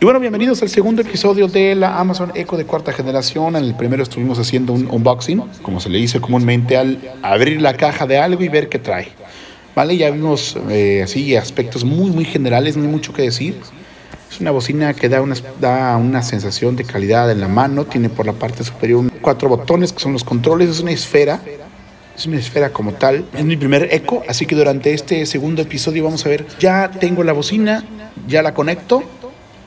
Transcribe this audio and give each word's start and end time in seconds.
Y 0.00 0.04
bueno, 0.04 0.20
bienvenidos 0.20 0.62
al 0.62 0.68
segundo 0.68 1.02
episodio 1.02 1.48
de 1.48 1.74
la 1.74 1.98
Amazon 1.98 2.30
Echo 2.36 2.56
de 2.56 2.64
cuarta 2.64 2.92
generación. 2.92 3.56
En 3.56 3.64
el 3.64 3.74
primero 3.74 4.04
estuvimos 4.04 4.38
haciendo 4.38 4.72
un 4.72 4.86
unboxing, 4.88 5.42
como 5.60 5.80
se 5.80 5.88
le 5.88 5.98
dice 5.98 6.20
comúnmente 6.20 6.76
al 6.76 7.00
abrir 7.20 7.60
la 7.60 7.76
caja 7.76 8.06
de 8.06 8.16
algo 8.16 8.44
y 8.44 8.48
ver 8.48 8.68
qué 8.68 8.78
trae. 8.78 9.08
Vale, 9.74 9.96
ya 9.96 10.08
vimos 10.12 10.56
eh, 10.70 11.02
así 11.02 11.34
aspectos 11.34 11.82
muy, 11.82 12.12
muy 12.12 12.24
generales, 12.24 12.76
no 12.76 12.84
hay 12.84 12.88
mucho 12.88 13.12
que 13.12 13.22
decir. 13.22 13.56
Es 14.30 14.38
una 14.40 14.52
bocina 14.52 14.94
que 14.94 15.08
da 15.08 15.20
una, 15.20 15.34
da 15.60 15.96
una 15.96 16.22
sensación 16.22 16.76
de 16.76 16.84
calidad 16.84 17.28
en 17.32 17.40
la 17.40 17.48
mano. 17.48 17.84
Tiene 17.84 18.08
por 18.08 18.24
la 18.24 18.34
parte 18.34 18.62
superior 18.62 19.10
cuatro 19.20 19.48
botones 19.48 19.92
que 19.92 19.98
son 19.98 20.12
los 20.12 20.22
controles. 20.22 20.70
Es 20.70 20.78
una 20.78 20.92
esfera. 20.92 21.40
Es 22.16 22.24
una 22.24 22.36
esfera 22.36 22.70
como 22.70 22.92
tal. 22.92 23.24
Es 23.36 23.44
mi 23.44 23.56
primer 23.56 23.88
eco, 23.92 24.22
así 24.28 24.46
que 24.46 24.54
durante 24.54 24.92
este 24.92 25.26
segundo 25.26 25.62
episodio 25.62 26.04
vamos 26.04 26.24
a 26.24 26.28
ver. 26.28 26.46
Ya 26.60 26.88
tengo 26.88 27.24
la 27.24 27.32
bocina, 27.32 27.84
ya 28.28 28.42
la 28.42 28.54
conecto. 28.54 29.02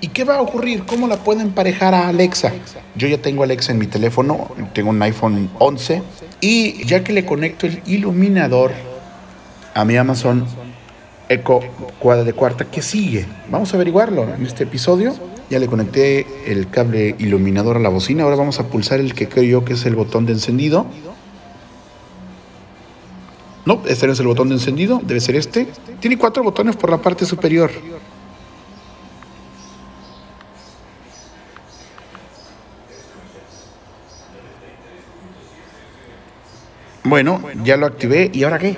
¿Y 0.02 0.08
qué 0.08 0.23
va 0.23 0.38
a 0.38 0.41
ocurrir? 0.41 0.84
¿Cómo 0.86 1.08
la 1.08 1.18
puedo 1.18 1.41
emparejar 1.41 1.94
a 1.94 2.08
Alexa? 2.08 2.52
Yo 2.96 3.08
ya 3.08 3.20
tengo 3.20 3.44
Alexa 3.44 3.72
en 3.72 3.78
mi 3.78 3.86
teléfono, 3.86 4.50
tengo 4.73 4.90
un 4.90 5.02
iPhone 5.04 5.50
11 5.59 6.02
y 6.42 6.84
ya 6.86 7.04
que 7.04 7.14
le 7.14 7.23
conecto 7.23 7.68
el 7.68 7.82
iluminador 7.86 8.72
a 9.73 9.86
mi 9.86 9.95
Amazon 9.95 10.45
Echo 11.30 11.62
cuadra 12.00 12.26
de 12.26 12.34
cuarta, 12.34 12.66
¿qué 12.66 12.82
sigue? 12.82 13.26
Vamos 13.50 13.72
a 13.72 13.78
averiguarlo 13.78 14.23
en 14.36 14.45
este 14.45 14.66
episodio. 14.66 15.14
Ya 15.50 15.59
le 15.59 15.68
conecté 15.68 16.26
el 16.45 16.70
cable 16.70 17.16
iluminador 17.20 17.78
a 17.78 17.80
la 17.80 17.88
bocina. 17.88 18.23
Ahora 18.23 18.36
vamos 18.36 18.59
a 18.59 18.68
pulsar 18.68 19.00
el 19.00 19.14
que 19.14 19.30
creo 19.30 19.45
yo 19.45 19.64
que 19.64 19.73
es 19.73 19.86
el 19.86 19.95
botón 19.95 20.26
de 20.26 20.34
encendido. 20.34 20.88
No, 23.66 23.81
este 23.88 24.08
no 24.08 24.14
es 24.14 24.20
el 24.20 24.28
botón 24.28 24.50
de 24.50 24.56
encendido, 24.56 25.00
debe 25.04 25.22
ser 25.22 25.38
este. 25.38 25.68
Tiene 26.02 26.18
cuatro 26.18 26.44
botones 26.44 26.76
por 26.76 26.90
la 26.90 26.98
parte 26.98 27.26
superior. 27.26 27.72
Bueno, 37.12 37.42
ya 37.66 37.76
lo 37.76 37.88
activé. 37.88 38.31
¿Y 38.34 38.45
ahora 38.45 38.58
qué? 38.58 38.78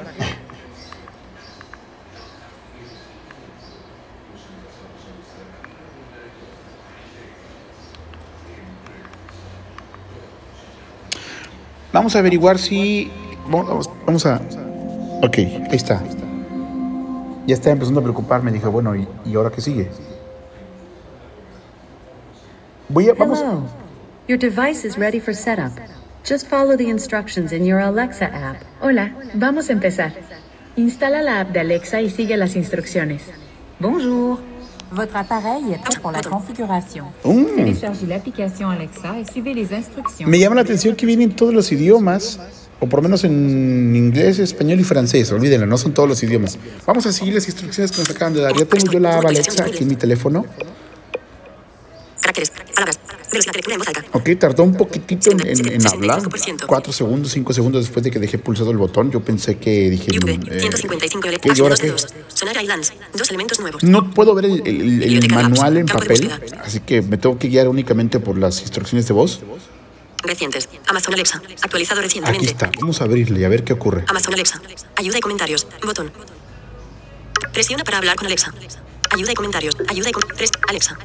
Vamos 11.94 12.16
a 12.16 12.20
averiguar 12.20 12.58
si... 12.58 13.12
Vamos, 13.48 13.88
vamos 14.04 14.26
a... 14.26 14.42
Ok, 15.22 15.38
ahí 15.38 15.68
está. 15.74 16.02
Ya 17.46 17.54
está 17.54 17.70
empezando 17.70 18.00
a 18.00 18.04
preocuparme. 18.04 18.52
Dije, 18.52 18.66
bueno, 18.66 18.96
¿y, 18.96 19.08
y 19.26 19.36
ahora 19.36 19.52
qué 19.52 19.62
sigue? 19.62 19.92
Voy 22.90 23.10
a... 23.10 23.14
Vamos... 23.14 23.42
Hello. 23.42 23.62
Your 24.28 24.40
device 24.40 24.88
is 24.88 24.98
ready 24.98 25.20
for 25.20 25.36
setup. 25.36 25.74
Just 26.24 26.48
follow 26.48 26.78
the 26.78 26.90
instructions 26.90 27.52
in 27.52 27.66
your 27.66 27.82
Alexa 27.82 28.24
app. 28.24 28.56
Hola, 28.82 29.12
vamos 29.34 29.70
a 29.70 29.74
empezar. 29.74 30.14
Instala 30.78 31.22
la 31.22 31.42
app 31.42 31.52
de 31.52 31.60
Alexa 31.60 32.02
y 32.02 32.10
sigue 32.10 32.38
las 32.38 32.56
instrucciones. 32.56 33.24
Bonjour. 33.82 34.40
Votre 34.90 35.18
appareil 35.18 35.74
est 35.74 35.82
prêt 35.84 36.00
pour 36.02 36.12
la 36.12 36.22
configuration. 36.22 37.06
Mm. 37.26 37.56
Téléchargez 37.58 38.06
l'application 38.08 38.70
Alexa 38.70 39.20
et 39.20 39.30
suivez 39.30 39.54
les 39.54 39.74
instructions. 39.74 40.26
Me 40.26 40.40
llama 40.40 40.56
la 40.56 40.62
atención 40.62 40.96
que 40.96 41.06
vienen 41.06 41.36
todos 41.36 41.54
los 41.54 41.70
idiomas, 41.74 42.40
o 42.80 42.88
por 42.88 43.00
lo 43.00 43.04
menos 43.04 43.26
en 43.26 43.94
inglés, 43.94 44.40
español 44.40 44.80
y 44.80 44.86
francés. 44.86 45.30
Olvídenlo, 45.34 45.66
no 45.68 45.78
son 45.78 45.94
todos 45.94 46.08
los 46.08 46.24
idiomas. 46.24 46.58
Vamos 46.86 47.06
a 47.06 47.12
seguir 47.12 47.34
las 47.34 47.48
instrucciones 47.48 47.92
que 47.92 47.98
nos 47.98 48.10
acaban 48.10 48.34
de 48.34 48.40
dar. 48.40 48.54
Ya 48.56 48.64
tengo 48.64 48.90
yo 48.90 49.00
la 49.00 49.18
app 49.18 49.26
Alexa 49.26 49.66
aquí 49.66 49.84
en 49.84 49.90
mi 49.90 49.98
teléfono. 49.98 50.46
Caracteres, 52.22 52.52
velocidad 53.34 53.54
de 53.54 53.58
lectura 53.58 53.74
en 53.76 53.80
voz 53.80 53.88
alta. 53.90 54.06
Ok, 54.14 54.30
tardó 54.40 54.64
un 54.64 54.76
poquitito 54.76 55.32
en, 55.32 55.46
en- 55.48 55.68
en 55.74 55.88
hablar. 55.88 56.22
Cuatro 56.68 56.94
segundos, 56.94 57.32
cinco 57.32 57.52
segundos 57.54 57.84
después 57.84 58.04
de 58.04 58.12
que 58.12 58.20
dejé 58.20 58.38
pulsado 58.38 58.72
el 58.72 58.78
botón. 58.78 59.12
Yo 59.12 59.20
pensé 59.20 59.58
que 59.58 59.90
dije. 59.90 60.12
YouTube, 60.12 60.38
mm, 60.38 60.54
eh, 60.54 60.60
155 60.62 61.28
¿qué? 61.42 61.52
¿Y 61.56 61.62
ahora 61.62 61.76
qué? 61.76 61.88
dedos. 61.88 62.08
Sonar 62.34 62.62
Islands, 62.62 62.94
dos 63.14 63.30
elementos 63.30 63.60
nuevos. 63.60 63.84
No 63.84 64.10
puedo 64.12 64.34
ver 64.34 64.46
el, 64.46 65.28
manual 65.30 65.78
en 65.78 65.86
papel, 65.86 66.32
así 66.64 66.80
que 66.80 67.02
me 67.02 67.18
tengo 67.18 67.38
que 67.38 67.48
guiar 67.50 67.68
únicamente 67.68 68.20
por 68.20 68.38
las 68.38 68.62
instrucciones 68.62 69.08
de 69.08 69.14
voz. 69.14 69.42
Recientes. 70.24 70.70
Amazon 70.88 71.14
Alexa, 71.16 71.42
actualizado 71.62 72.00
Aquí 72.00 72.06
recientemente. 72.08 72.46
está. 72.48 72.72
Vamos 72.80 73.02
a 73.02 73.04
abrirle 73.04 73.42
y 73.42 73.44
a 73.44 73.50
ver 73.50 73.66
qué 73.66 73.74
ocurre. 73.74 74.06
Amazon 74.08 74.34
Alexa, 74.34 74.62
ayuda 74.96 75.18
y 75.18 75.22
comentarios, 75.22 75.68
botón. 75.86 76.12
Presiona 77.52 77.84
para 77.84 77.98
hablar 77.98 78.16
con 78.16 78.28
Alexa. 78.28 78.54
Ayuda 79.12 79.32
y 79.32 79.36
comentarios, 79.36 79.76
ayuda 79.90 80.10
y 80.10 80.12
com- 80.14 80.24
pres- 80.36 80.52
Alexa. 80.68 80.98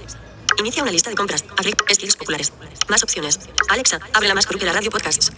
Inicia 0.59 0.83
una 0.83 0.91
lista 0.91 1.11
de 1.11 1.17
compras. 1.17 1.45
Agreg 1.57 1.77
estilos 1.89 2.17
populares. 2.17 2.53
Más 2.89 3.03
opciones. 3.03 3.39
Alexa, 3.69 4.01
abre 4.13 4.29
la 4.29 4.35
más 4.35 4.47
que 4.47 4.67
la 4.67 4.73
radio 4.73 4.91
podcasts. 4.91 5.31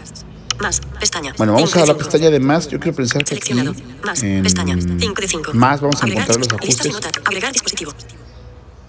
Más, 0.59 0.81
pestaña. 0.99 1.35
Bueno, 1.37 1.53
vamos 1.53 1.75
a 1.77 1.81
de 1.81 1.87
la 1.87 1.97
pestaña 1.97 2.31
de 2.31 2.41
más. 2.41 2.69
Yo 2.69 2.81
quiero 2.81 2.97
pensar 2.97 3.25
que 3.25 3.35
aquí. 3.35 3.49
Seleccionado. 3.49 3.75
Más. 4.03 4.23
en 4.23 4.43
Pestaña. 4.43 4.77
5 4.79 5.21
de 5.21 5.29
5. 5.29 5.53
Más 5.55 5.81
vamos 5.81 6.03
a 6.03 6.07
encontrar 6.07 6.39
los 6.39 6.49
ajustes. 6.49 6.95
Agregar 7.25 7.53
dispositivo. 7.53 7.93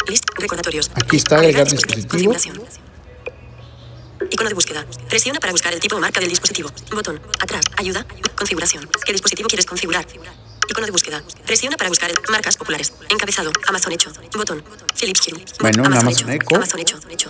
List. 0.08 0.26
Recordatorios. 0.38 0.92
Aquí 0.96 1.18
está 1.18 1.38
agregar 1.38 1.70
dispositivo. 1.70 2.34
Icono 4.32 4.50
de 4.50 4.56
búsqueda. 4.56 4.86
Presiona 5.10 5.40
para 5.40 5.52
buscar 5.52 5.74
el 5.74 5.80
tipo 5.80 5.96
o 5.96 6.00
marca 6.00 6.20
del 6.20 6.30
dispositivo. 6.30 6.70
Botón. 6.92 7.22
Atrás. 7.40 7.66
Ayuda. 7.78 8.06
Configuración. 8.36 8.90
¿Qué 9.06 9.12
dispositivo 9.12 9.48
quieres 9.48 9.66
configurar? 9.66 10.06
Icono 10.70 10.86
de 10.86 10.92
búsqueda. 10.92 11.22
Presiona 11.46 11.76
para 11.76 11.90
buscar 11.90 12.10
el- 12.10 12.18
marcas 12.30 12.56
populares. 12.56 12.94
Encabezado. 13.10 13.52
Amazon 13.68 13.92
Hecho. 13.92 14.12
Botón. 14.34 14.64
Philips 14.98 15.22
Hue. 15.28 15.44
Bueno, 15.60 15.84
un 15.84 15.94
Amazon 15.98 16.30
Echo. 16.32 16.56
Amazon 16.56 16.80
Hecho. 16.80 16.98
Hecho. 17.10 17.30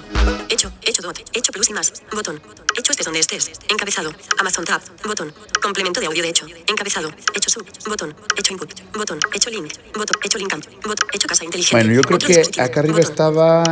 Hecho. 0.50 0.72
Hecho 0.84 1.02
Dot. 1.02 1.20
Hecho 1.34 1.52
Plus 1.52 1.70
y 1.70 1.74
más. 1.74 1.92
Botón. 2.14 2.40
Hecho 2.78 2.92
estés 2.92 3.06
donde 3.06 3.20
estés. 3.20 3.52
Encabezado. 3.70 4.14
Amazon 4.38 4.64
Tab. 4.66 4.82
Botón. 5.04 5.34
Complemento 5.62 6.00
de 6.00 6.06
audio 6.06 6.22
de 6.22 6.30
hecho. 6.30 6.46
Encabezado. 6.68 7.12
Hecho 7.34 7.50
Sub. 7.50 7.66
Botón. 7.88 8.16
Hecho 8.38 8.54
Input. 8.54 8.80
Botón. 8.94 9.20
Hecho 9.34 9.50
Link. 9.50 9.74
Botón. 9.96 10.18
Hecho 10.24 10.38
Link. 10.38 10.54
Botón. 10.84 11.08
Hecho 11.12 11.28
Casa 11.28 11.44
Inteligente. 11.44 11.76
Bueno, 11.76 11.94
yo 11.94 12.02
creo 12.02 12.20
que 12.20 12.62
acá 12.62 12.80
arriba 12.82 13.00
estaba. 13.00 13.64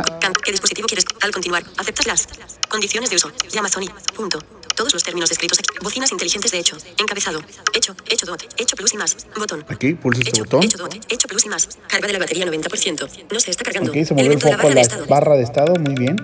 ¿Qué 0.42 0.50
dispositivo 0.50 0.88
quieres? 0.88 1.04
Al 1.22 1.30
continuar, 1.32 1.62
aceptas 1.76 2.06
las 2.06 2.26
condiciones 2.68 3.10
de 3.10 3.16
uso. 3.16 3.30
Y 3.52 3.58
Amazon 3.58 3.82
y 3.82 3.88
punto. 4.14 4.38
Todos 4.74 4.94
los 4.94 5.02
términos 5.02 5.30
escritos 5.30 5.58
aquí. 5.58 5.68
Bocinas 5.82 6.10
inteligentes 6.12 6.50
de 6.50 6.58
hecho. 6.58 6.76
Encabezado. 6.98 7.42
Hecho. 7.74 7.94
Hecho 8.08 8.24
dot. 8.26 8.42
Hecho 8.56 8.76
plus 8.76 8.94
y 8.94 8.96
más. 8.96 9.16
Botón. 9.36 9.64
Aquí, 9.68 9.92
pulsa 9.94 10.20
este 10.20 10.30
Hecho. 10.30 10.44
botón. 10.44 10.62
Hecho 10.64 10.78
dot. 10.78 10.94
Hecho 11.12 11.28
plus 11.28 11.44
y 11.44 11.48
más. 11.50 11.68
Carga 11.88 12.06
de 12.06 12.14
la 12.14 12.18
batería 12.20 12.46
90%. 12.46 13.08
No 13.30 13.40
se 13.40 13.50
está 13.50 13.64
cargando. 13.64 13.90
Ok, 13.92 13.98
se 14.04 14.14
movió 14.14 14.32
el 14.32 14.40
foco 14.40 14.54
a 14.54 14.56
barra 14.56 14.68
la 14.70 14.74
de 14.76 14.80
estado. 14.80 15.06
barra 15.06 15.36
de 15.36 15.42
estado. 15.42 15.74
Muy 15.74 15.94
bien. 15.94 16.16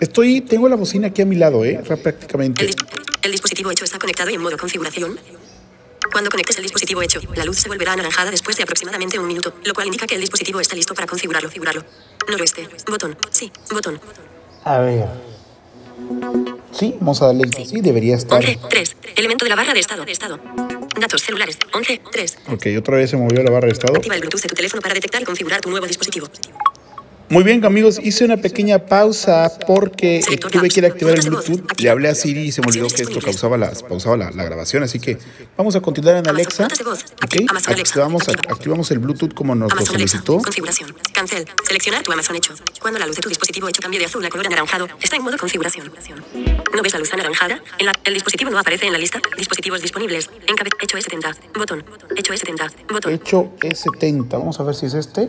Estoy. 0.00 0.40
Tengo 0.40 0.68
la 0.70 0.76
bocina 0.76 1.08
aquí 1.08 1.20
a 1.20 1.26
mi 1.26 1.36
lado, 1.36 1.64
¿eh? 1.64 1.74
El, 1.86 1.98
Prácticamente. 1.98 2.66
dis- 2.66 2.86
el 3.22 3.32
dispositivo 3.32 3.70
hecho 3.70 3.84
está 3.84 3.98
conectado 3.98 4.30
y 4.30 4.34
en 4.34 4.40
modo 4.40 4.56
configuración. 4.56 5.18
Cuando 6.12 6.30
conectes 6.30 6.56
el 6.56 6.62
dispositivo 6.62 7.02
hecho, 7.02 7.20
la 7.34 7.44
luz 7.44 7.58
se 7.58 7.68
volverá 7.68 7.92
anaranjada 7.92 8.30
después 8.30 8.56
de 8.56 8.62
aproximadamente 8.64 9.18
un 9.18 9.26
minuto, 9.26 9.54
lo 9.64 9.74
cual 9.74 9.86
indica 9.86 10.06
que 10.06 10.14
el 10.14 10.20
dispositivo 10.20 10.60
está 10.60 10.74
listo 10.74 10.94
para 10.94 11.06
configurarlo. 11.06 11.48
Configurarlo. 11.48 11.84
Noroeste. 12.28 12.68
Botón. 12.88 13.16
Sí. 13.30 13.52
Botón. 13.70 14.00
A 14.64 14.78
ver. 14.78 15.06
Sí, 16.72 16.96
vamos 17.00 17.20
a 17.22 17.26
darle. 17.26 17.48
Sí, 17.64 17.80
debería 17.80 18.16
estar. 18.16 18.38
11, 18.38 18.58
3. 18.68 18.96
Elemento 19.16 19.44
de 19.44 19.50
la 19.50 19.56
barra 19.56 19.74
de 19.74 19.80
estado. 19.80 20.04
De 20.04 20.12
estado. 20.12 20.40
Datos 20.98 21.22
celulares. 21.22 21.58
11, 21.72 22.00
3. 22.10 22.38
Ok, 22.48 22.66
otra 22.78 22.96
vez 22.96 23.10
se 23.10 23.16
movió 23.16 23.42
la 23.42 23.50
barra 23.50 23.66
de 23.66 23.72
estado. 23.72 23.96
Activa 23.96 24.14
el 24.14 24.20
Bluetooth 24.20 24.42
de 24.42 24.48
tu 24.48 24.54
teléfono 24.54 24.82
para 24.82 24.94
detectar 24.94 25.22
y 25.22 25.24
configurar 25.24 25.60
tu 25.60 25.70
nuevo 25.70 25.86
dispositivo. 25.86 26.28
Muy 27.30 27.44
bien, 27.44 27.64
amigos, 27.64 28.00
hice 28.02 28.24
una 28.24 28.38
pequeña 28.38 28.80
pausa 28.86 29.52
porque 29.64 30.18
eh, 30.18 30.36
tuve 30.36 30.68
que 30.68 30.80
ir 30.80 30.84
a 30.84 30.88
activar 30.88 31.14
el 31.16 31.30
Bluetooth. 31.30 31.80
Le 31.80 31.88
hablé 31.88 32.08
a 32.08 32.14
Siri 32.16 32.40
y 32.40 32.50
se 32.52 32.60
me 32.60 32.66
olvidó 32.66 32.88
que 32.88 33.02
esto 33.02 33.20
causaba 33.20 33.56
la, 33.56 33.70
pausaba 33.70 34.16
la, 34.16 34.32
la 34.32 34.42
grabación, 34.42 34.82
así 34.82 34.98
que 34.98 35.16
vamos 35.56 35.76
a 35.76 35.80
continuar 35.80 36.16
en 36.16 36.26
Alexa. 36.28 36.66
Ok, 36.66 37.36
activamos, 37.68 38.28
activamos 38.28 38.90
el 38.90 38.98
Bluetooth 38.98 39.32
como 39.32 39.54
nos 39.54 39.72
lo 39.72 39.86
solicitó. 39.86 40.38
Configuración. 40.38 40.92
Cancel. 41.14 41.46
Seleccionar 41.64 42.02
tu 42.02 42.10
Amazon 42.10 42.34
hecho. 42.34 42.52
Cuando 42.80 42.98
la 42.98 43.06
luz 43.06 43.14
de 43.14 43.22
tu 43.22 43.28
dispositivo 43.28 43.68
hecho 43.68 43.80
cambie 43.80 44.00
de 44.00 44.06
azul 44.06 44.24
a 44.24 44.28
color 44.28 44.46
anaranjado, 44.48 44.88
está 45.00 45.14
en 45.14 45.22
modo 45.22 45.38
configuración. 45.38 45.92
¿No 46.74 46.82
ves 46.82 46.92
la 46.92 46.98
luz 46.98 47.12
anaranjada? 47.14 47.62
En 47.78 47.86
la- 47.86 47.92
el 48.04 48.14
dispositivo 48.14 48.50
no 48.50 48.58
aparece 48.58 48.86
en 48.86 48.92
la 48.92 48.98
lista. 48.98 49.20
Dispositivos 49.36 49.80
disponibles. 49.82 50.28
Encabe 50.48 50.70
hecho 50.82 50.98
E70. 50.98 51.36
Botón. 51.56 51.84
Hecho 52.16 52.32
E70. 52.32 52.72
Botón. 52.92 53.12
Hecho 53.12 53.52
E70, 53.60 54.28
vamos 54.30 54.58
a 54.58 54.64
ver 54.64 54.74
si 54.74 54.86
es 54.86 54.94
este. 54.94 55.28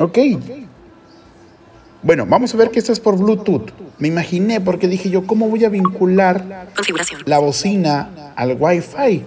Ok. 0.00 0.18
Bueno, 2.02 2.24
vamos 2.26 2.54
a 2.54 2.56
ver 2.56 2.70
que 2.70 2.78
esto 2.78 2.92
es 2.92 3.00
por 3.00 3.18
Bluetooth. 3.18 3.70
Me 3.98 4.08
imaginé 4.08 4.60
porque 4.62 4.88
dije 4.88 5.10
yo, 5.10 5.26
¿cómo 5.26 5.48
voy 5.48 5.66
a 5.66 5.68
vincular 5.68 6.68
Configuración. 6.74 7.20
la 7.26 7.38
bocina 7.38 8.32
al 8.34 8.56
Wi-Fi? 8.58 9.22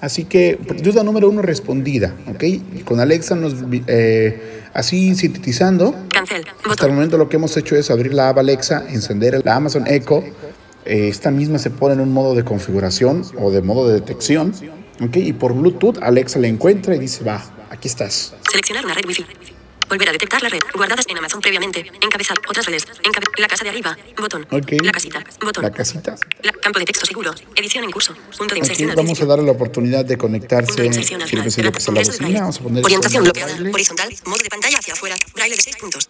Así 0.00 0.24
que, 0.24 0.58
duda 0.82 1.02
número 1.02 1.28
uno 1.28 1.42
respondida, 1.42 2.14
¿ok? 2.32 2.42
Y 2.44 2.82
Con 2.84 3.00
Alexa 3.00 3.34
nos, 3.34 3.54
eh, 3.88 4.62
así 4.72 5.14
sintetizando, 5.16 5.94
Cancel. 6.08 6.44
hasta 6.70 6.86
el 6.86 6.92
momento 6.92 7.18
lo 7.18 7.28
que 7.28 7.36
hemos 7.36 7.54
hecho 7.56 7.74
es 7.76 7.90
abrir 7.90 8.14
la 8.14 8.28
app 8.30 8.38
Alexa, 8.38 8.84
encender 8.88 9.42
la 9.44 9.56
Amazon 9.56 9.86
Echo. 9.88 10.22
Eh, 10.86 11.08
esta 11.08 11.30
misma 11.32 11.58
se 11.58 11.68
pone 11.70 11.94
en 11.94 12.00
un 12.00 12.12
modo 12.12 12.34
de 12.36 12.44
configuración 12.44 13.24
o 13.38 13.50
de 13.50 13.60
modo 13.60 13.88
de 13.88 13.94
detección, 13.94 14.54
¿ok? 15.02 15.16
Y 15.16 15.32
por 15.34 15.52
Bluetooth 15.52 15.98
Alexa 16.00 16.38
la 16.38 16.46
encuentra 16.46 16.94
y 16.94 16.98
dice, 17.00 17.24
va, 17.24 17.42
aquí 17.68 17.88
estás. 17.88 18.34
Seleccionar 18.48 18.84
una 18.86 18.94
red 18.94 19.04
Wi-Fi. 19.04 19.24
Volver 19.90 20.08
a 20.08 20.12
detectar 20.12 20.40
la 20.42 20.48
red. 20.48 20.60
Guardadas 20.74 21.04
en 21.08 21.18
Amazon 21.18 21.40
previamente. 21.40 21.80
Encabezar. 22.00 22.38
Otras 22.48 22.64
redes. 22.64 22.86
Encabe 23.02 23.26
la 23.38 23.48
casa 23.48 23.64
de 23.64 23.70
arriba. 23.70 23.96
Botón. 24.16 24.46
La 24.50 24.92
casita. 24.92 25.22
Botón. 25.42 25.64
La 25.64 25.70
casita. 25.72 26.14
La- 26.42 26.52
campo 26.52 26.78
de 26.78 26.84
texto 26.84 27.04
seguro. 27.06 27.34
Edición 27.56 27.84
en 27.84 27.90
curso. 27.90 28.14
Punto 28.38 28.54
de 28.54 28.60
inserción 28.60 28.92
vamos 28.94 29.20
a 29.20 29.26
darle 29.26 29.44
la 29.46 29.52
oportunidad 29.52 30.04
de 30.04 30.16
Punto 30.16 30.36
de 30.36 30.38
conectarse. 30.46 30.86
inserción 30.86 31.22
al 31.22 31.28
final. 31.28 31.46
Ingreso 31.48 31.92
de 31.92 32.16
braille. 32.18 32.38
Vamos 32.40 32.58
a 32.58 32.62
poner 32.62 32.84
Orientación 32.84 33.24
bloqueada. 33.24 33.54
Horizontal. 33.74 34.14
Modo 34.26 34.42
de 34.42 34.48
pantalla 34.48 34.78
hacia 34.78 34.94
afuera. 34.94 35.16
Braille 35.34 35.56
de 35.56 35.62
6 35.62 35.76
puntos. 35.76 36.08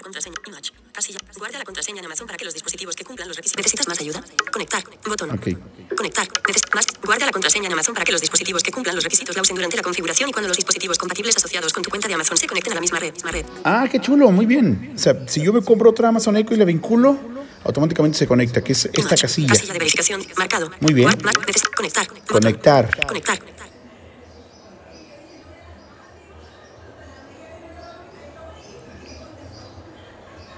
Contraseña. 0.00 0.36
Image. 0.46 0.72
Casilla. 0.92 1.18
Guarda 1.38 1.58
la 1.58 1.64
contraseña 1.64 1.98
en 2.00 2.06
Amazon 2.06 2.26
para 2.26 2.36
que 2.36 2.44
los 2.44 2.54
dispositivos 2.54 2.94
que 2.96 3.04
cumplan 3.04 3.28
los 3.28 3.36
requisitos. 3.36 3.58
¿Necesitas 3.64 3.88
más 3.88 4.00
ayuda? 4.00 4.22
Conectar. 4.52 4.82
Botón. 5.06 5.30
Ok. 5.30 5.48
Conectar. 5.96 6.26
Neces- 6.28 6.74
más. 6.74 6.86
Guarda 7.04 7.26
la 7.26 7.32
contraseña 7.32 7.66
en 7.66 7.72
Amazon 7.72 7.94
para 7.94 8.04
que 8.04 8.12
los 8.12 8.20
dispositivos 8.20 8.62
que 8.62 8.70
cumplan 8.72 8.94
los 8.94 9.04
requisitos 9.04 9.34
la 9.36 9.42
usen 9.42 9.56
durante 9.56 9.76
la 9.76 9.82
configuración 9.82 10.28
y 10.28 10.32
cuando 10.32 10.48
los 10.48 10.56
dispositivos 10.56 10.98
compatibles 10.98 11.36
asociados 11.36 11.72
con 11.72 11.82
tu 11.82 11.90
cuenta 11.90 12.08
de 12.08 12.14
Amazon 12.14 12.36
se 12.36 12.46
conecten 12.46 12.72
a 12.72 12.74
la 12.76 12.80
misma 12.80 12.98
red. 12.98 13.12
Misma 13.12 13.30
red. 13.30 13.44
Ah, 13.64 13.86
qué 13.90 14.00
chulo, 14.00 14.30
muy 14.30 14.46
bien. 14.46 14.92
O 14.94 14.98
sea, 14.98 15.26
si 15.28 15.42
yo 15.42 15.52
me 15.52 15.62
compro 15.62 15.90
otra 15.90 16.08
Amazon 16.08 16.36
Echo 16.36 16.54
y 16.54 16.56
la 16.56 16.64
vinculo, 16.64 17.18
automáticamente 17.64 18.18
se 18.18 18.26
conecta, 18.26 18.62
que 18.62 18.72
es 18.72 18.86
esta 18.86 19.00
Image. 19.00 19.20
casilla. 19.22 19.48
Casilla 19.48 19.72
de 19.74 19.78
verificación. 19.78 20.26
Marcado. 20.36 20.70
Muy 20.80 20.94
bien. 20.94 21.06
Mar- 21.08 21.34
conectar. 21.76 22.06
Conectar. 22.26 23.06
Conectar. 23.06 23.38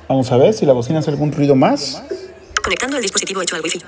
Vamos 0.08 0.30
a 0.32 0.36
ver 0.36 0.52
si 0.52 0.66
la 0.66 0.72
bocina 0.72 0.98
hace 0.98 1.10
algún 1.10 1.32
ruido 1.32 1.54
más. 1.54 2.02
Conectando 2.62 2.96
el 2.96 3.02
dispositivo 3.02 3.42
hecho 3.42 3.56
al 3.56 3.62
Wi-Fi. 3.62 3.82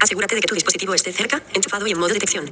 Asegúrate 0.00 0.34
de 0.34 0.40
que 0.40 0.48
tu 0.48 0.54
dispositivo 0.54 0.94
esté 0.94 1.12
cerca, 1.12 1.42
enchufado 1.54 1.86
y 1.86 1.92
en 1.92 1.98
modo 1.98 2.12
detección. 2.14 2.46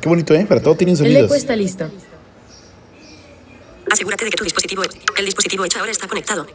Qué 0.00 0.08
bonito, 0.08 0.34
¿eh? 0.34 0.46
Para 0.46 0.62
todo 0.62 0.76
tienen 0.76 0.92
El 0.94 0.98
sonidos. 0.98 1.24
eco 1.24 1.34
está 1.34 1.56
listo. 1.56 1.90
Asegúrate 3.90 4.24
de 4.24 4.30
que 4.30 4.36
tu 4.36 4.44
dispositivo, 4.44 4.82
el 5.16 5.24
dispositivo 5.24 5.64
hecho 5.64 5.80
ahora 5.80 5.90
está 5.90 6.06
conectado. 6.06 6.46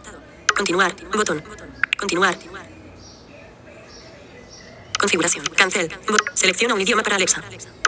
Continuar, 0.55 0.95
botón. 1.13 1.43
Continuar. 1.97 2.37
Configuración. 4.99 5.43
Cancel. 5.55 5.89
Selecciona 6.33 6.73
un 6.73 6.81
idioma 6.81 7.03
para 7.03 7.15
Alexa. 7.17 7.41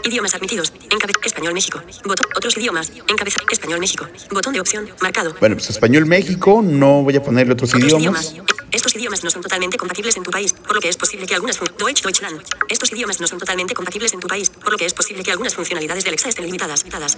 Idiomas 0.03 0.35
admitidos. 0.35 0.73
Encabe 0.89 1.13
Español 1.23 1.53
México. 1.53 1.81
Botón. 2.05 2.29
Otros 2.35 2.57
idiomas. 2.57 2.91
Encabeza. 3.07 3.37
Español 3.51 3.79
México. 3.79 4.07
Botón 4.31 4.53
de 4.53 4.59
opción. 4.59 4.89
Marcado. 5.01 5.35
Bueno, 5.39 5.55
pues 5.55 5.69
español 5.69 6.05
México, 6.05 6.61
no 6.63 7.03
voy 7.03 7.15
a 7.15 7.23
ponerle 7.23 7.53
otros 7.53 7.73
Otros 7.73 7.93
idiomas. 7.93 8.31
idiomas. 8.31 8.52
Estos 8.73 8.95
idiomas 8.95 9.23
no 9.23 9.29
son 9.29 9.43
totalmente 9.43 9.77
compatibles 9.77 10.17
en 10.17 10.23
tu 10.23 10.31
país, 10.31 10.51
por 10.51 10.73
lo 10.73 10.81
que 10.81 10.89
es 10.89 10.97
posible 10.97 11.27
que 11.27 11.35
algunas 11.35 11.59
Deutsch, 11.59 12.01
Deutschland. 12.01 12.41
Estos 12.67 12.91
idiomas 12.91 13.19
no 13.21 13.27
son 13.27 13.37
totalmente 13.37 13.75
compatibles 13.75 14.13
en 14.13 14.19
tu 14.19 14.27
país, 14.27 14.49
por 14.49 14.71
lo 14.71 14.77
que 14.79 14.85
es 14.85 14.93
posible 14.95 15.21
que 15.23 15.29
algunas 15.31 15.53
funcionalidades 15.53 16.03
de 16.03 16.09
Alexa 16.09 16.29
estén 16.29 16.45
limitadas. 16.45 16.79
limitadas. 16.83 17.15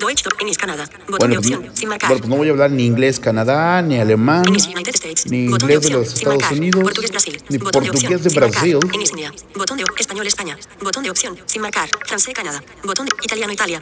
Deutsch, 0.00 0.24
English, 0.40 0.56
Canadá. 0.56 0.84
Botón 1.08 1.18
Bueno 1.18 1.26
de 1.28 1.34
pues, 1.36 1.46
opción, 1.46 1.66
no, 1.66 1.76
sin 1.76 1.88
marcar. 1.88 2.08
bueno, 2.10 2.20
pues 2.22 2.28
no 2.30 2.36
voy 2.36 2.48
a 2.48 2.50
hablar 2.50 2.70
ni 2.72 2.86
inglés 2.86 3.20
Canadá, 3.20 3.80
ni 3.82 4.00
alemán, 4.00 4.44
English, 4.46 4.66
United 4.66 4.94
States. 4.96 5.26
ni 5.26 5.46
Botón 5.46 5.68
de 5.68 5.74
inglés 5.74 5.90
de 5.90 5.96
opción, 5.96 6.00
los 6.00 6.08
sin 6.08 6.18
Estados 6.18 6.38
marcar. 6.42 6.58
Unidos, 6.58 6.82
Portugués, 6.82 7.10
Brasil. 7.12 7.42
ni 7.48 7.58
Botón 7.58 7.82
de 7.84 7.90
portugués 7.90 8.04
opción, 8.04 8.22
de 8.22 8.30
sin 8.30 8.40
marcar. 8.40 8.60
Brasil. 8.60 8.78
English, 8.92 9.10
India. 9.10 9.32
Botón 9.54 9.78
de 9.78 9.84
español, 9.98 10.26
España. 10.26 10.58
Botón 10.82 11.02
de 11.04 11.10
opción, 11.10 11.38
sin 11.46 11.62
marcar. 11.62 11.88
Francés, 12.04 12.34
Canadá. 12.34 12.64
Botón 12.82 13.06
de 13.06 13.12
italiano, 13.22 13.52
Italia. 13.52 13.80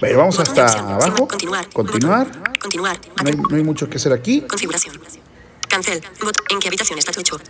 Pero 0.00 0.18
vamos 0.18 0.36
Botón 0.36 0.54
de 0.54 0.60
hasta 0.60 0.80
opción, 0.80 0.92
abajo. 0.92 1.28
Continuar. 1.28 1.68
Continuar. 1.70 2.26
Botón. 2.26 2.42
Continuar. 2.60 2.98
No 3.22 3.28
hay, 3.28 3.36
no 3.36 3.56
hay 3.56 3.62
mucho 3.62 3.88
que 3.88 3.96
hacer 3.98 4.12
aquí. 4.12 4.40
Configuración. 4.40 4.98
Cancel. 5.72 6.02
Bot. 6.22 6.36
¿En 6.50 6.58
qué 6.60 6.68
habitación 6.68 6.98
está 6.98 7.12
tu 7.12 7.20
hecho? 7.20 7.40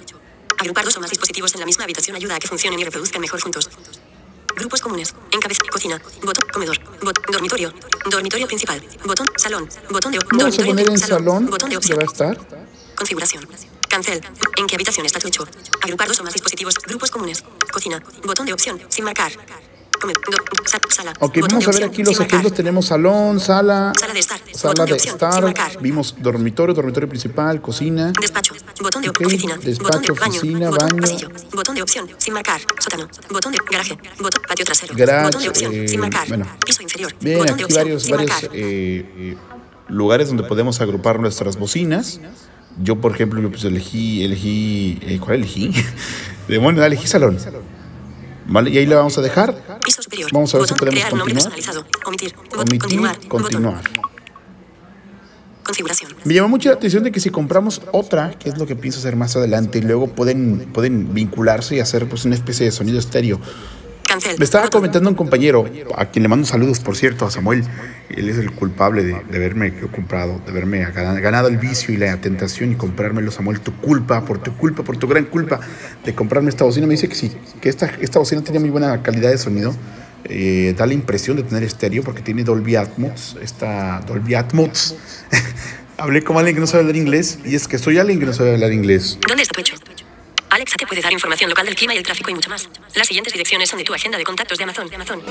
Agrupar 0.56 0.84
dos 0.84 0.96
o 0.96 1.00
más 1.00 1.10
dispositivos 1.10 1.52
en 1.54 1.60
la 1.60 1.66
misma 1.66 1.82
habitación 1.82 2.14
ayuda 2.14 2.36
a 2.36 2.38
que 2.38 2.46
funcionen 2.46 2.78
y 2.78 2.84
reproduzcan 2.84 3.20
mejor 3.20 3.40
juntos. 3.40 3.68
Grupos 4.54 4.80
comunes. 4.80 5.12
Encabeza. 5.32 5.58
Cocina. 5.72 6.00
Botón. 6.22 6.48
Comedor. 6.52 6.78
Bot. 7.02 7.18
Dormitorio. 7.32 7.74
Dormitorio 8.08 8.46
principal. 8.46 8.80
Botón. 9.04 9.26
Salón. 9.36 9.68
Botón 9.90 10.12
de 10.12 10.20
Vamos 10.30 10.56
a 10.56 10.64
poner 10.64 10.88
en 10.88 10.98
salón, 10.98 11.50
Botón 11.50 11.70
de 11.70 11.76
opción. 11.78 11.98
va 11.98 12.02
a 12.02 12.06
estar. 12.06 12.38
Configuración. 12.94 13.44
Cancel. 13.88 14.22
¿En 14.56 14.68
qué 14.68 14.76
habitación 14.76 15.04
está 15.04 15.18
tu 15.18 15.26
hecho? 15.26 15.44
Agrupar 15.82 16.06
dos 16.06 16.20
o 16.20 16.22
más 16.22 16.32
dispositivos. 16.32 16.76
Grupos 16.86 17.10
comunes. 17.10 17.42
Cocina. 17.72 18.00
Botón 18.24 18.46
de 18.46 18.52
opción. 18.52 18.80
Sin 18.88 19.04
marcar. 19.04 19.32
Ok, 21.20 21.38
vamos 21.40 21.64
de 21.64 21.70
a 21.70 21.74
ver 21.74 21.84
aquí 21.84 22.02
los 22.02 22.18
ejemplos. 22.18 22.54
Tenemos 22.54 22.86
salón, 22.86 23.40
sala, 23.40 23.92
Sala 23.98 24.12
de 24.14 24.20
estar. 24.20 24.40
sala 24.52 24.84
de 24.86 24.96
estar. 24.96 25.54
Vimos 25.80 26.16
dormitorio, 26.18 26.74
dormitorio 26.74 27.08
principal, 27.08 27.60
cocina. 27.60 28.12
Despacho. 28.20 28.54
Botón 28.80 29.02
de 29.02 29.10
oficina. 29.10 29.56
despacho, 29.56 30.14
botón 30.14 30.14
de 30.14 30.20
baño. 30.20 30.38
oficina, 30.38 30.70
baño. 30.70 31.00
pasillo. 31.00 31.28
Botón 31.52 31.74
de 31.76 31.82
opción. 31.82 32.08
Sin 32.18 32.34
marcar. 32.34 32.60
Sótano. 32.80 33.08
Botón 33.30 33.52
de 33.52 33.58
garaje. 33.70 33.98
Botón 34.18 34.42
patio 34.48 34.64
trasero. 34.64 34.94
Botón 34.94 35.42
de 35.42 35.48
opción. 35.48 35.72
eh, 35.74 35.88
sin 35.88 36.00
marcar. 36.00 36.28
bueno. 36.28 36.46
Piso 36.64 36.82
inferior. 36.82 37.14
Bien, 37.20 37.44
de 37.44 37.52
aquí 37.52 37.74
varios, 37.74 38.08
eh, 38.52 39.36
lugares 39.88 40.28
donde 40.28 40.42
podemos 40.44 40.80
agrupar 40.80 41.20
nuestras 41.20 41.56
bocinas. 41.56 42.20
Yo, 42.82 43.00
por 43.00 43.12
ejemplo, 43.12 43.40
yo, 43.40 43.50
pues 43.50 43.64
elegí, 43.64 44.24
elegí, 44.24 44.98
eh, 45.02 45.18
¿cuál 45.20 45.36
elegí? 45.36 45.72
Demonio, 46.48 46.82
elegí 46.84 47.06
salón. 47.06 47.38
Vale, 48.46 48.70
y 48.70 48.78
ahí 48.78 48.86
la 48.86 48.96
vamos 48.96 49.16
a 49.18 49.22
dejar. 49.22 49.54
Vamos 50.32 50.54
a 50.54 50.58
ver 50.58 50.68
si 50.68 50.74
podemos 50.74 51.04
continuar. 51.04 51.52
Omitir. 52.06 52.34
Continuar. 53.28 53.82
Configuración. 55.62 56.12
Me 56.24 56.34
llamó 56.34 56.48
mucho 56.48 56.68
la 56.70 56.74
atención 56.74 57.04
de 57.04 57.12
que 57.12 57.20
si 57.20 57.30
compramos 57.30 57.82
otra, 57.92 58.32
que 58.38 58.48
es 58.48 58.58
lo 58.58 58.66
que 58.66 58.74
pienso 58.74 58.98
hacer 58.98 59.14
más 59.14 59.36
adelante, 59.36 59.78
y 59.78 59.82
luego 59.82 60.08
pueden, 60.08 60.70
pueden 60.72 61.14
vincularse 61.14 61.76
y 61.76 61.80
hacer 61.80 62.08
pues 62.08 62.24
una 62.24 62.34
especie 62.34 62.66
de 62.66 62.72
sonido 62.72 62.98
estéreo. 62.98 63.40
Cancel. 64.12 64.36
Me 64.38 64.44
estaba 64.44 64.68
comentando 64.68 65.08
un 65.08 65.16
compañero, 65.16 65.64
a 65.96 66.06
quien 66.06 66.22
le 66.22 66.28
mando 66.28 66.46
saludos, 66.46 66.80
por 66.80 66.96
cierto, 66.96 67.24
a 67.26 67.30
Samuel. 67.30 67.64
Él 68.10 68.28
es 68.28 68.36
el 68.36 68.52
culpable 68.52 69.02
de, 69.04 69.16
de 69.30 69.36
haberme 69.36 69.72
comprado, 69.90 70.40
de 70.46 70.52
gana- 70.92 71.18
ganado 71.20 71.48
el 71.48 71.56
vicio 71.56 71.94
y 71.94 71.96
la 71.96 72.16
tentación 72.20 72.72
y 72.72 72.74
comprármelo, 72.74 73.30
Samuel. 73.30 73.60
Tu 73.60 73.72
culpa, 73.76 74.24
por 74.24 74.38
tu 74.38 74.54
culpa, 74.56 74.82
por 74.82 74.96
tu 74.98 75.06
gran 75.08 75.24
culpa 75.24 75.60
de 76.04 76.14
comprarme 76.14 76.50
esta 76.50 76.64
bocina. 76.64 76.86
Me 76.86 76.92
dice 76.94 77.08
que 77.08 77.14
sí, 77.14 77.32
que 77.60 77.68
esta, 77.68 77.86
esta 78.00 78.18
bocina 78.18 78.42
tenía 78.42 78.60
muy 78.60 78.70
buena 78.70 79.02
calidad 79.02 79.30
de 79.30 79.38
sonido. 79.38 79.74
Eh, 80.24 80.74
da 80.76 80.86
la 80.86 80.94
impresión 80.94 81.36
de 81.36 81.42
tener 81.42 81.62
estéreo 81.64 82.02
porque 82.04 82.22
tiene 82.22 82.44
Dolby 82.44 82.76
Atmos. 82.76 83.36
Esta 83.42 84.00
Dolby 84.06 84.34
Atmos. 84.34 84.94
Hablé 85.98 86.22
con 86.22 86.36
alguien 86.36 86.54
que 86.56 86.60
no 86.60 86.66
sabe 86.66 86.80
hablar 86.80 86.96
inglés 86.96 87.38
y 87.44 87.54
es 87.54 87.68
que 87.68 87.78
soy 87.78 87.98
alguien 87.98 88.18
que 88.18 88.26
no 88.26 88.32
sabe 88.32 88.54
hablar 88.54 88.72
inglés. 88.72 89.18
¿Dónde 89.26 89.42
está 89.42 89.54
tu 89.54 89.60
hecho? 89.60 89.76
Alexa 90.52 90.76
te 90.76 90.86
puede 90.86 91.00
dar 91.00 91.10
información 91.10 91.48
local 91.48 91.64
del 91.64 91.74
clima 91.74 91.94
y 91.94 91.96
el 91.96 92.02
tráfico 92.02 92.30
y 92.30 92.34
mucho 92.34 92.50
más. 92.50 92.68
Las 92.94 93.06
siguientes 93.06 93.32
direcciones 93.32 93.70
son 93.70 93.78
de 93.78 93.84
tu 93.84 93.94
agenda 93.94 94.18
de 94.18 94.24
contactos 94.24 94.58
de 94.58 94.64
Amazon. 94.64 94.86
De 94.86 94.96
Amazon. 94.96 95.22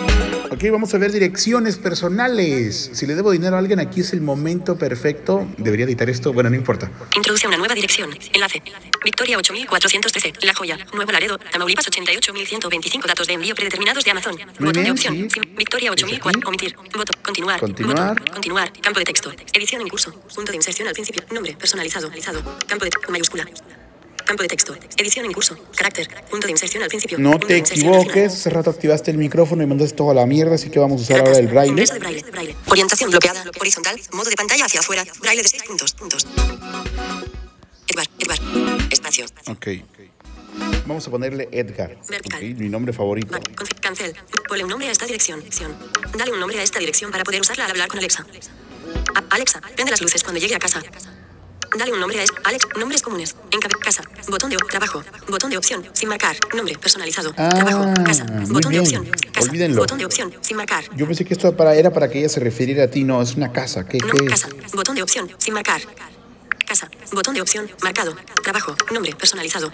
Ok, 0.49 0.63
vamos 0.71 0.91
a 0.95 0.97
ver 0.97 1.11
direcciones 1.11 1.77
personales. 1.77 2.89
Si 2.93 3.05
le 3.05 3.13
debo 3.13 3.29
dinero 3.29 3.55
a 3.55 3.59
alguien, 3.59 3.79
aquí 3.79 4.01
es 4.01 4.13
el 4.13 4.21
momento 4.21 4.79
perfecto. 4.79 5.47
Debería 5.59 5.85
editar 5.85 6.09
esto, 6.09 6.33
bueno, 6.33 6.49
no 6.49 6.55
importa. 6.55 6.89
Introduce 7.15 7.47
una 7.47 7.57
nueva 7.57 7.75
dirección. 7.75 8.09
Enlace. 8.33 8.63
Victoria 9.03 9.37
8413. 9.37 10.33
La 10.41 10.55
Joya. 10.55 10.77
Nuevo 10.91 11.11
Laredo. 11.11 11.37
Tamaulipas 11.37 11.87
88125. 11.87 13.07
Datos 13.07 13.27
de 13.27 13.33
envío 13.33 13.53
predeterminados 13.53 14.03
de 14.03 14.09
Amazon. 14.09 14.35
Botón 14.59 14.83
de 14.83 14.89
opción. 14.89 15.29
sí. 15.29 15.39
Victoria 15.55 15.91
¿Es 15.91 16.03
8004. 16.03 16.39
aquí? 16.39 16.47
Omitir. 16.47 16.75
Botón. 16.75 17.21
Continuar. 17.21 17.59
Continuar. 17.59 18.19
Botón. 18.19 18.33
Continuar. 18.33 18.73
Campo 18.81 18.99
de 18.99 19.05
texto. 19.05 19.31
Edición 19.53 19.83
en 19.83 19.87
curso. 19.87 20.11
Punto 20.33 20.51
de 20.51 20.55
inserción 20.55 20.87
al 20.87 20.95
principio. 20.95 21.23
Nombre. 21.31 21.55
Personalizado. 21.55 22.09
Campo 22.67 22.85
de 22.85 22.91
mayúscula. 23.07 23.45
Campo 24.31 24.43
de 24.43 24.47
texto. 24.47 24.73
Edición 24.95 25.25
en 25.25 25.33
curso. 25.33 25.57
Carácter. 25.75 26.07
Punto 26.29 26.47
de 26.47 26.51
inserción 26.51 26.81
al 26.81 26.87
principio. 26.87 27.19
No 27.19 27.37
te 27.37 27.57
equivoques. 27.57 28.31
Hace 28.31 28.49
rato 28.49 28.69
activaste 28.69 29.11
el 29.11 29.17
micrófono 29.17 29.61
y 29.61 29.65
mandaste 29.65 29.93
toda 29.97 30.13
la 30.13 30.25
mierda, 30.25 30.55
así 30.55 30.69
que 30.69 30.79
vamos 30.79 31.01
a 31.01 31.03
usar 31.03 31.19
ahora 31.19 31.37
el 31.37 31.47
braille. 31.49 31.75
De 31.75 31.99
braille, 31.99 32.23
braille. 32.31 32.55
Orientación 32.67 33.09
bloqueada. 33.11 33.43
Horizontal. 33.59 33.99
Modo 34.13 34.29
de 34.29 34.37
pantalla 34.37 34.63
hacia 34.63 34.79
afuera. 34.79 35.03
Braille 35.19 35.43
de 35.43 35.49
6 35.49 35.63
puntos. 35.63 35.91
Puntos. 35.95 36.25
Edward. 37.89 38.07
Edward. 38.19 38.87
Espacio. 38.89 39.25
Ok. 39.49 39.67
Vamos 40.85 41.05
a 41.05 41.11
ponerle 41.11 41.49
Edgar. 41.51 41.97
Vertical. 42.07 42.39
ok, 42.41 42.57
Mi 42.57 42.69
nombre 42.69 42.93
favorito. 42.93 43.37
Cancel. 43.81 44.15
Ponle 44.47 44.63
un 44.63 44.69
nombre 44.69 44.87
a 44.87 44.91
esta 44.93 45.05
dirección. 45.07 45.43
Dale 46.17 46.31
un 46.31 46.39
nombre 46.39 46.57
a 46.57 46.63
esta 46.63 46.79
dirección 46.79 47.11
para 47.11 47.25
poder 47.25 47.41
usarla 47.41 47.65
al 47.65 47.71
hablar 47.71 47.89
con 47.89 47.99
Alexa. 47.99 48.25
A- 49.13 49.35
Alexa, 49.35 49.59
prende 49.75 49.91
las 49.91 49.99
luces 50.01 50.23
cuando 50.23 50.39
llegue 50.39 50.55
a 50.55 50.59
casa. 50.59 50.81
Dale 51.77 51.93
un 51.93 51.99
nombre 51.99 52.19
a. 52.19 52.25
Alex, 52.49 52.67
nombres 52.77 53.01
comunes. 53.01 53.35
Encabe 53.51 53.75
casa. 53.79 54.03
Botón 54.27 54.49
de 54.49 54.57
trabajo. 54.69 55.03
Botón 55.29 55.49
de 55.51 55.57
opción. 55.57 55.85
Sin 55.93 56.09
marcar. 56.09 56.35
Nombre 56.53 56.77
personalizado. 56.77 57.33
Ah, 57.37 57.49
trabajo. 57.49 57.93
Casa. 58.03 58.25
Botón 58.49 58.71
bien. 58.71 58.71
de 58.71 58.79
opción. 58.79 59.05
Casa. 59.31 59.47
Olvídenlo. 59.49 59.81
Botón 59.81 59.97
de 59.97 60.05
opción. 60.05 60.33
Sin 60.41 60.57
marcar. 60.57 60.83
Yo 60.95 61.05
pensé 61.07 61.23
que 61.23 61.33
esto 61.33 61.55
para, 61.55 61.73
era 61.75 61.91
para 61.91 62.09
que 62.09 62.19
ella 62.19 62.29
se 62.29 62.39
refiriera 62.41 62.83
a 62.85 62.87
ti. 62.87 63.03
No, 63.03 63.21
es 63.21 63.35
una 63.35 63.51
casa. 63.53 63.87
¿Qué, 63.87 63.99
No, 63.99 64.07
qué 64.13 64.25
es? 64.25 64.29
casa. 64.31 64.49
Botón 64.73 64.95
de 64.95 65.01
opción. 65.03 65.29
Sin 65.37 65.53
marcar. 65.53 65.81
Casa. 66.67 66.89
Botón 67.13 67.35
de 67.35 67.41
opción. 67.41 67.69
Marcado. 67.81 68.15
Trabajo. 68.43 68.75
Nombre 68.91 69.15
personalizado. 69.15 69.71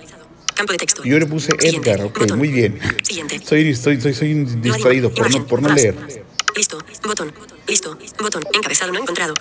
Campo 0.55 0.73
de 0.73 0.77
texto. 0.77 1.03
Yo 1.03 1.17
le 1.17 1.25
puse 1.25 1.51
Siguiente. 1.59 1.89
Edgar. 1.91 2.05
Ok, 2.05 2.19
Botón. 2.19 2.37
muy 2.37 2.49
bien. 2.49 2.79
Siguiente. 3.03 3.39
Soy, 3.43 3.75
soy, 3.75 3.99
soy 4.13 4.33
un 4.33 4.61
distraído 4.61 5.11
por 5.13 5.31
no, 5.31 5.47
por 5.47 5.61
no 5.63 5.69
Más. 5.69 5.77
leer. 5.81 6.23
Listo. 6.55 6.77
Botón. 7.03 7.33
Listo. 7.67 7.97
Botón. 8.19 8.43
Encabezado 8.53 8.91
no 8.91 8.99
encontrado. 8.99 9.33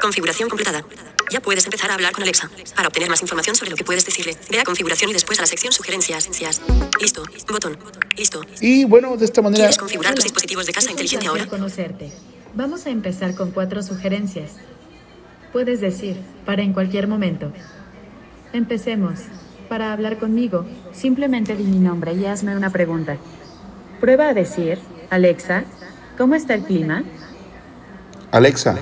Configuración 0.00 0.48
completada. 0.48 0.84
Ya 1.30 1.40
puedes 1.40 1.64
empezar 1.64 1.90
a 1.90 1.94
hablar 1.94 2.12
con 2.12 2.22
Alexa. 2.22 2.50
Para 2.74 2.88
obtener 2.88 3.08
más 3.08 3.22
información 3.22 3.54
sobre 3.54 3.70
lo 3.70 3.76
que 3.76 3.84
puedes 3.84 4.04
decirle, 4.04 4.36
ve 4.50 4.58
a 4.60 4.64
configuración 4.64 5.10
y 5.10 5.12
después 5.12 5.38
a 5.38 5.42
la 5.42 5.46
sección 5.46 5.72
sugerencias. 5.72 6.28
Listo. 7.00 7.22
Botón. 7.48 7.78
Listo. 8.16 8.40
Y 8.60 8.84
bueno, 8.84 9.16
de 9.16 9.24
esta 9.24 9.40
manera 9.40 9.62
¿Quieres 9.62 9.78
configurar 9.78 10.14
tus 10.14 10.24
dispositivos 10.24 10.66
de 10.66 10.72
casa 10.72 10.90
inteligente 10.90 11.28
ahora? 11.28 11.46
conocerte. 11.46 12.10
Vamos 12.54 12.86
a 12.86 12.90
empezar 12.90 13.34
con 13.36 13.52
cuatro 13.52 13.82
sugerencias. 13.82 14.52
Puedes 15.52 15.80
decir, 15.80 16.20
para 16.44 16.62
en 16.62 16.72
cualquier 16.72 17.06
momento. 17.06 17.52
Empecemos. 18.52 19.20
Para 19.68 19.92
hablar 19.92 20.18
conmigo, 20.18 20.66
simplemente 20.92 21.54
di 21.54 21.62
mi 21.62 21.78
nombre 21.78 22.12
y 22.12 22.26
hazme 22.26 22.56
una 22.56 22.70
pregunta. 22.70 23.18
Prueba 24.00 24.28
a 24.30 24.34
decir, 24.34 24.80
Alexa, 25.10 25.62
¿cómo 26.18 26.34
está 26.34 26.54
el 26.54 26.64
clima? 26.64 27.04
Alexa, 28.32 28.76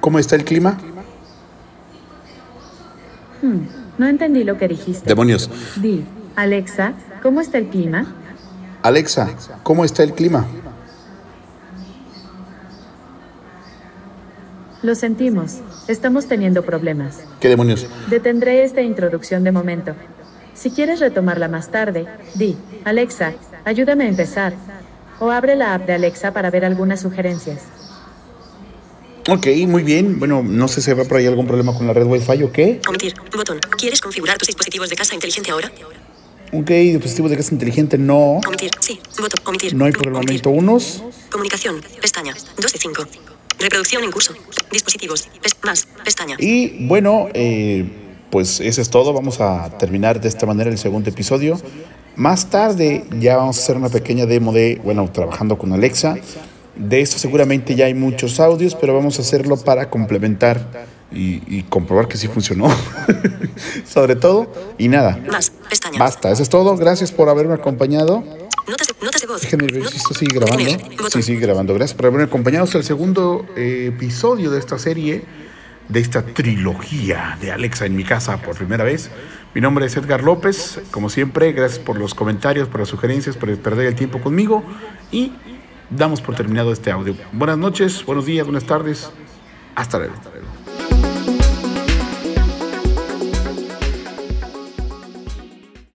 ¿cómo 0.00 0.18
está 0.18 0.36
el 0.36 0.44
clima? 0.44 0.78
No 3.98 4.06
entendí 4.06 4.44
lo 4.44 4.58
que 4.58 4.68
dijiste. 4.68 5.06
Demonios. 5.06 5.50
Di, 5.76 6.04
Alexa, 6.36 6.94
¿cómo 7.22 7.40
está 7.40 7.58
el 7.58 7.68
clima? 7.68 8.14
Alexa, 8.82 9.30
¿cómo 9.62 9.84
está 9.84 10.02
el 10.02 10.12
clima? 10.12 10.46
Lo 14.82 14.94
sentimos, 14.94 15.60
estamos 15.88 16.26
teniendo 16.26 16.62
problemas. 16.62 17.20
¿Qué 17.40 17.48
demonios? 17.48 17.86
Detendré 18.10 18.64
esta 18.64 18.82
introducción 18.82 19.42
de 19.42 19.52
momento. 19.52 19.94
Si 20.52 20.70
quieres 20.70 21.00
retomarla 21.00 21.48
más 21.48 21.70
tarde, 21.70 22.06
di, 22.34 22.56
Alexa, 22.84 23.32
ayúdame 23.64 24.04
a 24.04 24.08
empezar. 24.08 24.52
O 25.20 25.30
abre 25.30 25.56
la 25.56 25.74
app 25.74 25.86
de 25.86 25.94
Alexa 25.94 26.32
para 26.32 26.50
ver 26.50 26.64
algunas 26.64 27.00
sugerencias. 27.00 27.62
Ok, 29.28 29.46
muy 29.66 29.82
bien. 29.82 30.18
Bueno, 30.18 30.42
no 30.42 30.68
sé 30.68 30.82
si 30.82 30.90
habrá 30.90 31.04
por 31.04 31.16
ahí 31.16 31.26
algún 31.26 31.46
problema 31.46 31.74
con 31.76 31.86
la 31.86 31.92
red 31.94 32.04
Wi-Fi 32.04 32.42
o 32.42 32.52
qué. 32.52 32.80
Omitir. 32.88 33.14
Botón. 33.34 33.58
¿Quieres 33.78 34.00
configurar 34.00 34.36
tus 34.36 34.48
dispositivos 34.48 34.90
de 34.90 34.96
casa 34.96 35.14
inteligente 35.14 35.50
ahora? 35.50 35.72
Ok, 36.52 36.68
dispositivos 36.70 37.30
de 37.30 37.36
casa 37.38 37.54
inteligente 37.54 37.96
no. 37.96 38.40
Omitir. 38.46 38.70
Sí. 38.80 39.00
Botón. 39.18 39.40
Omitir. 39.46 39.74
No 39.74 39.86
hay 39.86 39.92
por 39.92 40.06
el 40.06 40.12
momento 40.12 40.50
unos. 40.50 41.02
Comunicación. 41.30 41.80
Pestaña. 42.02 42.34
2 42.60 42.72
de 42.72 42.78
5. 42.78 43.04
Reproducción 43.60 44.04
en 44.04 44.10
curso. 44.12 44.34
Dispositivos. 44.70 45.28
Pes- 45.42 45.56
más. 45.64 45.88
Pestaña. 46.04 46.36
Y 46.38 46.86
bueno, 46.86 47.28
eh, 47.32 47.88
pues 48.30 48.60
eso 48.60 48.82
es 48.82 48.90
todo. 48.90 49.14
Vamos 49.14 49.40
a 49.40 49.70
terminar 49.78 50.20
de 50.20 50.28
esta 50.28 50.44
manera 50.44 50.68
el 50.68 50.76
segundo 50.76 51.08
episodio. 51.08 51.58
Más 52.16 52.50
tarde 52.50 53.04
ya 53.18 53.36
vamos 53.38 53.58
a 53.58 53.62
hacer 53.62 53.76
una 53.76 53.88
pequeña 53.88 54.26
demo 54.26 54.52
de, 54.52 54.80
bueno, 54.84 55.10
trabajando 55.10 55.56
con 55.56 55.72
Alexa. 55.72 56.16
De 56.76 57.00
esto 57.00 57.18
seguramente 57.18 57.74
ya 57.74 57.86
hay 57.86 57.94
muchos 57.94 58.40
audios, 58.40 58.74
pero 58.74 58.94
vamos 58.94 59.18
a 59.18 59.22
hacerlo 59.22 59.56
para 59.56 59.90
complementar 59.90 60.86
y, 61.12 61.42
y 61.46 61.62
comprobar 61.64 62.08
que 62.08 62.16
sí 62.16 62.26
funcionó. 62.28 62.68
Sobre 63.86 64.16
todo. 64.16 64.52
Y 64.78 64.88
nada, 64.88 65.20
Más. 65.30 65.50
Pestaña. 65.68 65.98
basta. 65.98 66.30
Eso 66.30 66.42
es 66.42 66.48
todo. 66.48 66.76
Gracias 66.76 67.12
por 67.12 67.28
haberme 67.28 67.54
acompañado. 67.54 68.24
Notas 68.66 68.88
de, 68.88 68.94
notas 69.04 69.20
de 69.20 69.26
voz. 69.26 69.42
Déjenme 69.42 69.66
ver 69.66 69.86
si 69.86 69.96
esto 69.96 70.14
sigue 70.14 70.38
grabando. 70.38 71.10
Sí, 71.10 71.22
sigue 71.22 71.40
grabando. 71.40 71.74
Gracias 71.74 71.96
por 71.96 72.06
haberme 72.06 72.24
acompañado 72.24 72.64
hasta 72.64 72.78
el 72.78 72.84
segundo 72.84 73.46
eh, 73.56 73.92
episodio 73.94 74.50
de 74.50 74.58
esta 74.58 74.78
serie, 74.78 75.22
de 75.88 76.00
esta 76.00 76.24
trilogía 76.24 77.38
de 77.40 77.52
Alexa 77.52 77.86
en 77.86 77.94
mi 77.94 78.04
casa 78.04 78.38
por 78.38 78.56
primera 78.56 78.84
vez. 78.84 79.10
Mi 79.54 79.60
nombre 79.60 79.86
es 79.86 79.96
Edgar 79.96 80.22
López. 80.22 80.80
Como 80.90 81.10
siempre, 81.10 81.52
gracias 81.52 81.78
por 81.78 81.98
los 81.98 82.14
comentarios, 82.14 82.68
por 82.68 82.80
las 82.80 82.88
sugerencias, 82.88 83.36
por 83.36 83.54
perder 83.58 83.86
el 83.86 83.94
tiempo 83.94 84.20
conmigo. 84.20 84.64
Y 85.12 85.32
damos 85.90 86.20
por 86.20 86.34
terminado 86.34 86.72
este 86.72 86.90
audio. 86.90 87.14
Buenas 87.32 87.58
noches, 87.58 88.04
buenos 88.04 88.26
días, 88.26 88.46
buenas 88.46 88.64
tardes. 88.64 89.10
Hasta 89.74 89.98
luego. 89.98 90.14